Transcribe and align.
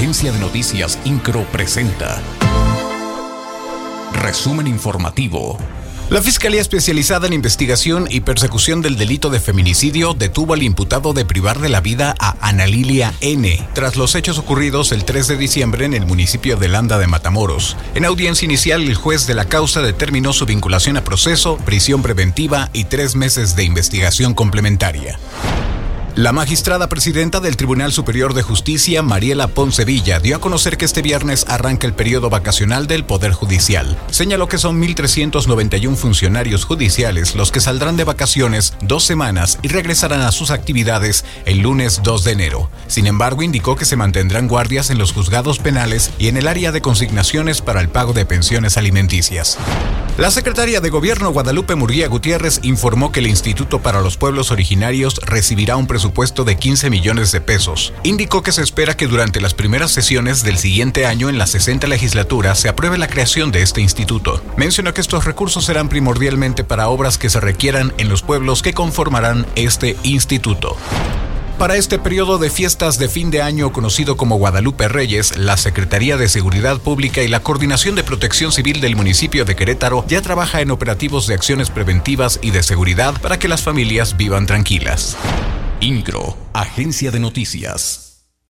Agencia 0.00 0.32
de 0.32 0.38
Noticias 0.38 0.98
Incro 1.04 1.44
presenta. 1.52 2.22
Resumen 4.14 4.66
informativo. 4.66 5.58
La 6.08 6.22
Fiscalía 6.22 6.62
Especializada 6.62 7.26
en 7.26 7.34
Investigación 7.34 8.06
y 8.08 8.20
Persecución 8.20 8.80
del 8.80 8.96
Delito 8.96 9.28
de 9.28 9.40
Feminicidio 9.40 10.14
detuvo 10.14 10.54
al 10.54 10.62
imputado 10.62 11.12
de 11.12 11.26
privar 11.26 11.58
de 11.58 11.68
la 11.68 11.82
vida 11.82 12.14
a 12.18 12.34
Ana 12.40 12.66
Lilia 12.66 13.12
N. 13.20 13.68
tras 13.74 13.96
los 13.96 14.14
hechos 14.14 14.38
ocurridos 14.38 14.90
el 14.92 15.04
3 15.04 15.28
de 15.28 15.36
diciembre 15.36 15.84
en 15.84 15.92
el 15.92 16.06
municipio 16.06 16.56
de 16.56 16.68
Landa 16.68 16.96
de 16.96 17.06
Matamoros. 17.06 17.76
En 17.94 18.06
audiencia 18.06 18.46
inicial, 18.46 18.80
el 18.80 18.94
juez 18.94 19.26
de 19.26 19.34
la 19.34 19.44
causa 19.44 19.82
determinó 19.82 20.32
su 20.32 20.46
vinculación 20.46 20.96
a 20.96 21.04
proceso, 21.04 21.58
prisión 21.58 22.00
preventiva 22.00 22.70
y 22.72 22.84
tres 22.84 23.16
meses 23.16 23.54
de 23.54 23.64
investigación 23.64 24.32
complementaria. 24.32 25.18
La 26.16 26.32
magistrada 26.32 26.88
presidenta 26.88 27.38
del 27.38 27.56
Tribunal 27.56 27.92
Superior 27.92 28.34
de 28.34 28.42
Justicia, 28.42 29.00
Mariela 29.00 29.46
Poncevilla, 29.46 30.18
dio 30.18 30.36
a 30.36 30.40
conocer 30.40 30.76
que 30.76 30.84
este 30.84 31.02
viernes 31.02 31.46
arranca 31.48 31.86
el 31.86 31.92
periodo 31.92 32.28
vacacional 32.30 32.88
del 32.88 33.04
Poder 33.04 33.32
Judicial. 33.32 33.96
Señaló 34.10 34.48
que 34.48 34.58
son 34.58 34.82
1.391 34.82 35.94
funcionarios 35.94 36.64
judiciales 36.64 37.36
los 37.36 37.52
que 37.52 37.60
saldrán 37.60 37.96
de 37.96 38.04
vacaciones 38.04 38.74
dos 38.82 39.04
semanas 39.04 39.60
y 39.62 39.68
regresarán 39.68 40.22
a 40.22 40.32
sus 40.32 40.50
actividades 40.50 41.24
el 41.44 41.60
lunes 41.60 42.00
2 42.02 42.24
de 42.24 42.32
enero. 42.32 42.70
Sin 42.88 43.06
embargo, 43.06 43.42
indicó 43.42 43.76
que 43.76 43.84
se 43.84 43.96
mantendrán 43.96 44.48
guardias 44.48 44.90
en 44.90 44.98
los 44.98 45.12
juzgados 45.12 45.60
penales 45.60 46.10
y 46.18 46.26
en 46.26 46.36
el 46.36 46.48
área 46.48 46.72
de 46.72 46.82
consignaciones 46.82 47.62
para 47.62 47.80
el 47.80 47.88
pago 47.88 48.12
de 48.12 48.26
pensiones 48.26 48.76
alimenticias. 48.76 49.58
La 50.20 50.30
secretaria 50.30 50.82
de 50.82 50.90
Gobierno 50.90 51.30
Guadalupe 51.30 51.76
Murguía 51.76 52.06
Gutiérrez 52.06 52.60
informó 52.62 53.10
que 53.10 53.20
el 53.20 53.26
Instituto 53.26 53.80
para 53.80 54.02
los 54.02 54.18
Pueblos 54.18 54.50
Originarios 54.50 55.18
recibirá 55.24 55.76
un 55.76 55.86
presupuesto 55.86 56.44
de 56.44 56.58
15 56.58 56.90
millones 56.90 57.32
de 57.32 57.40
pesos. 57.40 57.94
Indicó 58.02 58.42
que 58.42 58.52
se 58.52 58.60
espera 58.60 58.98
que 58.98 59.06
durante 59.06 59.40
las 59.40 59.54
primeras 59.54 59.92
sesiones 59.92 60.42
del 60.42 60.58
siguiente 60.58 61.06
año 61.06 61.30
en 61.30 61.38
la 61.38 61.46
60 61.46 61.86
legislatura 61.86 62.54
se 62.54 62.68
apruebe 62.68 62.98
la 62.98 63.08
creación 63.08 63.50
de 63.50 63.62
este 63.62 63.80
instituto. 63.80 64.44
Mencionó 64.58 64.92
que 64.92 65.00
estos 65.00 65.24
recursos 65.24 65.64
serán 65.64 65.88
primordialmente 65.88 66.64
para 66.64 66.90
obras 66.90 67.16
que 67.16 67.30
se 67.30 67.40
requieran 67.40 67.94
en 67.96 68.10
los 68.10 68.20
pueblos 68.20 68.60
que 68.60 68.74
conformarán 68.74 69.46
este 69.54 69.96
instituto. 70.02 70.76
Para 71.60 71.76
este 71.76 71.98
periodo 71.98 72.38
de 72.38 72.48
fiestas 72.48 72.98
de 72.98 73.06
fin 73.06 73.30
de 73.30 73.42
año 73.42 73.70
conocido 73.70 74.16
como 74.16 74.36
Guadalupe 74.36 74.88
Reyes, 74.88 75.36
la 75.36 75.58
Secretaría 75.58 76.16
de 76.16 76.26
Seguridad 76.26 76.80
Pública 76.80 77.22
y 77.22 77.28
la 77.28 77.40
Coordinación 77.40 77.94
de 77.96 78.02
Protección 78.02 78.50
Civil 78.50 78.80
del 78.80 78.96
municipio 78.96 79.44
de 79.44 79.54
Querétaro 79.54 80.02
ya 80.08 80.22
trabaja 80.22 80.62
en 80.62 80.70
operativos 80.70 81.26
de 81.26 81.34
acciones 81.34 81.68
preventivas 81.68 82.38
y 82.40 82.52
de 82.52 82.62
seguridad 82.62 83.20
para 83.20 83.38
que 83.38 83.46
las 83.46 83.60
familias 83.60 84.16
vivan 84.16 84.46
tranquilas. 84.46 85.18
INCRO, 85.80 86.34
Agencia 86.54 87.10
de 87.10 87.20
Noticias. 87.20 88.09